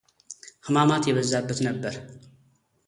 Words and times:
ሕማማት 0.65 1.03
የበዛበት 1.09 1.59
ነበር። 1.67 1.95